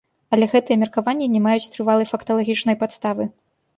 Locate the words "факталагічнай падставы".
2.13-3.33